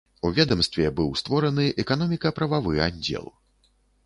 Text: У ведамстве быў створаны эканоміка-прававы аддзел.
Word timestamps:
У 0.27 0.29
ведамстве 0.37 0.87
быў 0.99 1.11
створаны 1.21 1.67
эканоміка-прававы 1.85 2.75
аддзел. 2.89 3.31